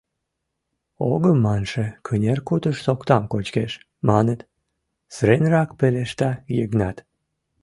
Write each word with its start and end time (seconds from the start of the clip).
—Огым 1.11 1.37
манше 1.45 1.85
кынер 2.05 2.39
кутыш 2.47 2.77
соктам 2.85 3.23
кочкеш, 3.31 3.71
маныт,— 4.07 4.39
сыренрак 5.13 5.69
пелешта 5.79 6.29
Йыгнат. 6.57 6.97